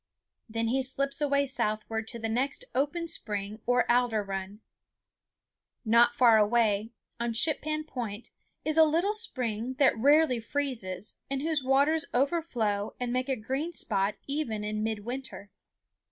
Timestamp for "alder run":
3.87-4.61